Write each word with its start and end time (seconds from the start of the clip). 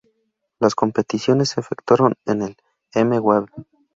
Las 0.59 0.73
competiciones 0.73 1.49
se 1.49 1.59
efectuaron 1.59 2.15
en 2.25 2.41
el 2.41 2.57
M-Wave. 2.95 3.45